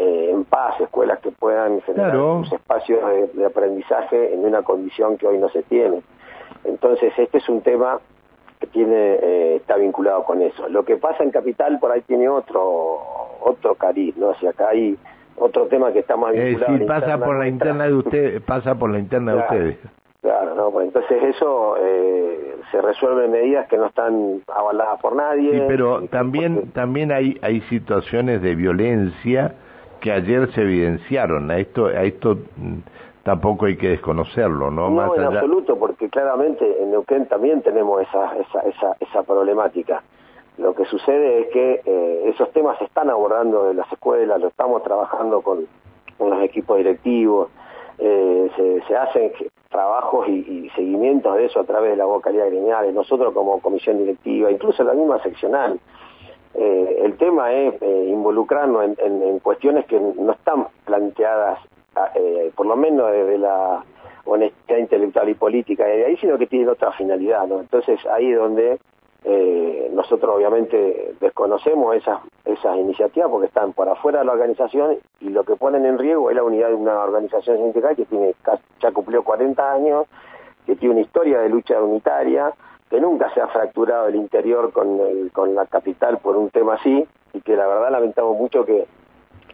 eh, 0.00 0.30
en 0.30 0.44
paz, 0.44 0.80
escuelas 0.80 1.18
que 1.18 1.32
puedan 1.32 1.80
generar 1.80 2.14
espacios 2.52 3.00
de, 3.34 3.44
aprendizaje 3.44 4.32
en 4.32 4.44
una 4.44 4.62
condición 4.62 5.18
que 5.18 5.26
hoy 5.26 5.38
no 5.38 5.48
se 5.48 5.64
tiene. 5.64 6.02
Entonces 6.62 7.12
este 7.18 7.38
es 7.38 7.48
un 7.48 7.62
tema 7.62 7.98
que 8.60 8.68
tiene 8.68 8.94
eh, 8.94 9.56
está 9.56 9.76
vinculado 9.76 10.22
con 10.22 10.40
eso. 10.40 10.68
Lo 10.68 10.84
que 10.84 10.98
pasa 10.98 11.24
en 11.24 11.32
Capital 11.32 11.80
por 11.80 11.90
ahí 11.90 12.02
tiene 12.02 12.28
otro 12.28 13.00
otro 13.40 13.74
cariz, 13.74 14.16
¿no? 14.16 14.28
O 14.28 14.34
sea, 14.36 14.50
acá 14.50 14.68
hay 14.68 14.96
otro 15.34 15.66
tema 15.66 15.92
que 15.92 15.98
está 15.98 16.16
más 16.16 16.32
vinculado. 16.32 16.76
Eh, 16.76 16.78
sí, 16.78 16.84
pasa 16.84 17.18
por 17.18 17.36
la 17.36 17.48
interna 17.48 17.86
de 17.86 17.94
ustedes, 17.94 18.42
pasa 18.42 18.76
por 18.76 18.90
la 18.90 19.00
interna 19.00 19.32
de 19.32 19.38
ustedes. 19.38 19.78
Claro, 20.22 20.54
no, 20.54 20.70
pues 20.70 20.86
entonces 20.86 21.22
eso 21.24 21.76
eh, 21.76 22.56
se 22.70 22.80
resuelve 22.82 23.24
en 23.24 23.32
medidas 23.32 23.66
que 23.66 23.76
no 23.76 23.86
están 23.86 24.42
avaladas 24.46 25.00
por 25.00 25.16
nadie. 25.16 25.54
Sí, 25.54 25.64
pero 25.66 26.02
también 26.06 26.70
también 26.70 27.10
hay 27.10 27.36
hay 27.42 27.62
situaciones 27.62 28.42
de 28.42 28.54
violencia 28.54 29.56
que 30.00 30.12
ayer 30.12 30.50
se 30.52 30.62
evidenciaron. 30.62 31.50
A 31.50 31.58
esto 31.58 31.86
a 31.86 32.02
esto 32.02 32.36
mm, 32.56 32.78
tampoco 33.24 33.66
hay 33.66 33.76
que 33.76 33.90
desconocerlo, 33.90 34.70
¿no? 34.70 34.90
No, 34.90 34.90
Más 34.90 35.18
en 35.18 35.24
absoluto, 35.24 35.78
porque 35.78 36.08
claramente 36.08 36.82
en 36.82 36.90
Neuquén 36.90 37.26
también 37.26 37.62
tenemos 37.62 38.02
esa 38.02 38.36
esa 38.36 38.60
esa, 38.60 38.96
esa 39.00 39.22
problemática. 39.22 40.02
Lo 40.58 40.74
que 40.74 40.84
sucede 40.86 41.42
es 41.42 41.48
que 41.48 41.82
eh, 41.84 42.22
esos 42.34 42.50
temas 42.52 42.76
se 42.78 42.84
están 42.84 43.08
abordando 43.10 43.70
en 43.70 43.76
las 43.76 43.90
escuelas, 43.92 44.40
lo 44.40 44.48
estamos 44.48 44.82
trabajando 44.82 45.40
con, 45.40 45.66
los 46.18 46.42
equipos 46.42 46.78
directivos, 46.78 47.48
eh, 47.98 48.50
se, 48.88 48.96
hacen 48.96 49.32
trabajos 49.70 50.28
y, 50.28 50.68
seguimientos 50.74 51.36
de 51.36 51.46
eso 51.46 51.60
a 51.60 51.64
través 51.64 51.90
de 51.90 51.96
la 51.96 52.06
vocalía 52.06 52.44
gremial, 52.46 52.92
nosotros 52.92 53.32
como 53.34 53.60
comisión 53.60 53.98
directiva, 53.98 54.50
incluso 54.50 54.82
la 54.82 54.94
misma 54.94 55.22
seccional. 55.22 55.78
Eh, 56.54 57.02
el 57.04 57.16
tema 57.16 57.52
es 57.52 57.80
involucrarnos 57.82 58.98
en, 58.98 59.38
cuestiones 59.40 59.86
que 59.86 59.98
no 60.00 60.32
están 60.32 60.66
planteadas, 60.84 61.60
por 62.54 62.66
lo 62.66 62.76
menos 62.76 63.10
desde 63.12 63.38
la 63.38 63.84
honestidad 64.24 64.78
intelectual 64.78 65.28
y 65.28 65.34
política 65.34 65.84
de 65.84 66.04
ahí, 66.04 66.16
sino 66.16 66.38
que 66.38 66.46
tienen 66.46 66.68
otra 66.68 66.92
finalidad. 66.92 67.44
Entonces 67.50 67.98
ahí 68.06 68.32
es 68.32 68.38
donde 68.38 68.78
Eh, 69.24 69.90
nosotros 69.92 70.36
obviamente 70.36 71.14
desconocemos 71.20 71.96
esas, 71.96 72.20
esas 72.44 72.76
iniciativas 72.76 73.28
porque 73.28 73.48
están 73.48 73.72
por 73.72 73.88
afuera 73.88 74.20
de 74.20 74.24
la 74.24 74.32
organización 74.32 74.96
y 75.20 75.30
lo 75.30 75.42
que 75.42 75.56
ponen 75.56 75.84
en 75.86 75.98
riesgo 75.98 76.30
es 76.30 76.36
la 76.36 76.44
unidad 76.44 76.68
de 76.68 76.74
una 76.74 77.00
organización 77.00 77.58
sindical 77.58 77.96
que 77.96 78.04
tiene 78.04 78.34
ya 78.80 78.92
cumplió 78.92 79.24
40 79.24 79.72
años, 79.72 80.06
que 80.66 80.76
tiene 80.76 80.94
una 80.94 81.02
historia 81.02 81.40
de 81.40 81.48
lucha 81.48 81.82
unitaria, 81.82 82.52
que 82.90 83.00
nunca 83.00 83.32
se 83.34 83.40
ha 83.40 83.48
fracturado 83.48 84.08
el 84.08 84.16
interior 84.16 84.72
con, 84.72 84.98
con 85.32 85.54
la 85.54 85.66
capital 85.66 86.18
por 86.18 86.36
un 86.36 86.50
tema 86.50 86.74
así 86.74 87.06
y 87.34 87.40
que 87.40 87.56
la 87.56 87.66
verdad 87.66 87.90
lamentamos 87.90 88.36
mucho 88.36 88.64
que 88.64 88.86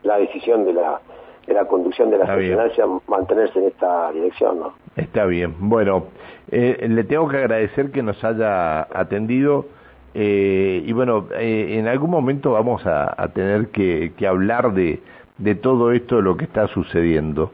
la 0.03 0.19
decisión 0.19 0.65
de 0.65 0.75
la 0.75 1.01
de 1.47 1.53
la 1.53 1.67
conducción 1.67 2.11
de 2.11 2.17
la 2.17 2.25
nacional 2.25 2.73
sea 2.75 2.87
mantenerse 3.07 3.59
en 3.59 3.67
esta 3.67 4.11
dirección, 4.13 4.61
¿no? 4.61 4.73
Está 4.97 5.27
bien. 5.27 5.55
Bueno, 5.59 6.07
eh, 6.51 6.87
le 6.89 7.05
tengo 7.05 7.29
que 7.29 7.37
agradecer 7.37 7.91
que 7.91 8.03
nos 8.03 8.23
haya 8.25 8.83
atendido 8.83 9.67
eh, 10.15 10.83
y 10.87 10.93
bueno, 10.93 11.27
eh, 11.33 11.77
en 11.79 11.89
algún 11.89 12.11
momento 12.11 12.53
vamos 12.53 12.87
a, 12.87 13.29
tener 13.35 13.69
que, 13.69 14.13
hablar 14.27 14.73
de, 14.73 15.01
de 15.39 15.55
todo 15.57 15.91
esto, 15.93 16.17
de 16.17 16.23
lo 16.23 16.37
que 16.37 16.45
está 16.45 16.69
sucediendo. 16.69 17.51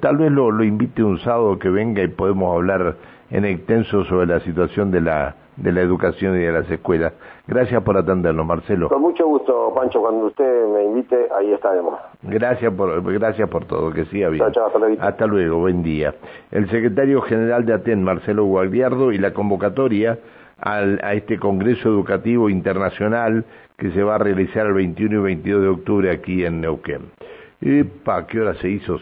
Tal 0.00 0.16
vez 0.16 0.32
lo, 0.32 0.50
lo 0.50 0.64
invite 0.64 1.02
un 1.04 1.18
sábado 1.20 1.58
que 1.58 1.68
venga 1.68 2.02
y 2.02 2.08
podemos 2.08 2.54
hablar 2.54 2.96
en 3.30 3.44
extenso 3.44 4.04
sobre 4.04 4.26
la 4.26 4.40
situación 4.40 4.90
de 4.90 5.00
la 5.00 5.36
de 5.56 5.72
la 5.72 5.80
educación 5.80 6.36
y 6.36 6.40
de 6.40 6.52
las 6.52 6.70
escuelas. 6.70 7.12
Gracias 7.46 7.82
por 7.82 7.96
atendernos, 7.96 8.46
Marcelo. 8.46 8.88
Con 8.88 9.02
mucho 9.02 9.26
gusto, 9.26 9.72
Pancho, 9.74 10.00
cuando 10.00 10.26
usted 10.26 10.66
me 10.68 10.84
invite, 10.84 11.28
ahí 11.36 11.52
estaremos. 11.52 11.98
Gracias 12.22 12.72
por, 12.72 13.12
gracias 13.12 13.48
por 13.48 13.64
todo, 13.66 13.92
que 13.92 14.04
siga 14.06 14.28
bien. 14.28 14.44
hasta, 14.44 14.78
luego. 14.78 15.02
hasta 15.02 15.26
luego, 15.26 15.58
buen 15.58 15.82
día. 15.82 16.14
El 16.50 16.70
secretario 16.70 17.20
general 17.22 17.66
de 17.66 17.74
ATEN, 17.74 18.02
Marcelo 18.02 18.44
Guardiardo, 18.44 19.12
y 19.12 19.18
la 19.18 19.32
convocatoria 19.32 20.18
al, 20.58 21.00
a 21.02 21.14
este 21.14 21.38
Congreso 21.38 21.88
Educativo 21.88 22.48
Internacional 22.48 23.44
que 23.76 23.90
se 23.90 24.02
va 24.02 24.14
a 24.14 24.18
realizar 24.18 24.66
el 24.66 24.74
21 24.74 25.20
y 25.20 25.22
22 25.22 25.62
de 25.62 25.68
octubre 25.68 26.10
aquí 26.10 26.44
en 26.44 26.60
Neuquén. 26.60 27.10
¿Para 28.04 28.26
¿qué 28.26 28.40
hora 28.40 28.54
se 28.54 28.68
hizo? 28.68 28.98